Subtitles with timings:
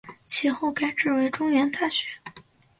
[0.25, 2.07] 其后改制为中原大学。